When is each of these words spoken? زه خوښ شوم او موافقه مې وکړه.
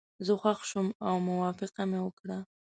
زه 0.25 0.33
خوښ 0.41 0.59
شوم 0.69 0.87
او 1.07 1.15
موافقه 1.29 1.83
مې 1.89 1.99
وکړه. 2.03 2.37